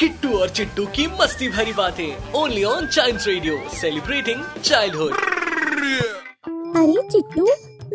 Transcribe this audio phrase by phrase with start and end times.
[0.00, 5.12] किट्टू और चिट्टू की मस्ती भरी बातें। Only on Child Radio celebrating childhood
[6.76, 7.44] अरे चिट्टू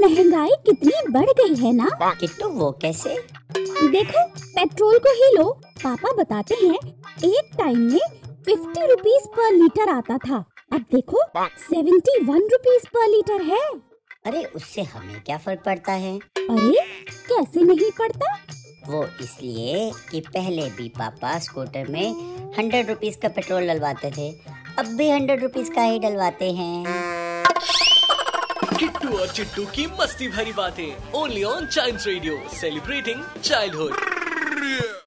[0.00, 1.88] महँगाई कितनी बढ़ गई है ना?
[2.20, 3.14] किट्टू वो कैसे?
[3.88, 5.48] देखो पेट्रोल को ही लो।
[5.84, 6.74] पापा बताते हैं
[7.30, 8.06] एक टाइम में
[8.46, 11.22] फिफ्टी रुपीज़ पर लीटर आता था। अब देखो
[11.60, 13.62] सेवेंटी वन रुपीज़ पर लीटर है।
[14.26, 16.16] अरे उससे हमें क्या फ़र्क पड़ता है?
[16.16, 16.74] अरे
[17.28, 18.36] कैसे नहीं पड़ता?
[18.88, 24.30] वो इसलिए कि पहले भी पापा स्कूटर में हंड्रेड रुपीज़ का पेट्रोल डलवाते थे,
[24.78, 26.84] अब भी हंड्रेड रुपीज़ का ही डलवाते हैं।
[28.78, 35.04] किट्टू और चिट्टू की मस्ती भरी बातें only on Child Radio celebrating childhood